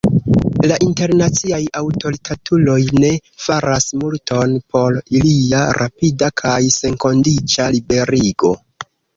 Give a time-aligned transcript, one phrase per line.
[0.69, 3.11] La internaciaj aŭtoritatuloj ne
[3.45, 8.53] faras multon por ilia rapida kaj senkondiĉa liberigo.